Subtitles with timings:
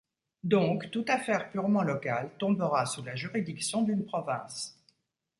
[0.43, 4.75] Donc, toute affaire purement locale tombera sous la juridiction d'une province.